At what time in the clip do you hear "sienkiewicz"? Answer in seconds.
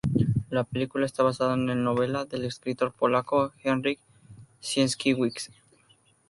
4.59-5.51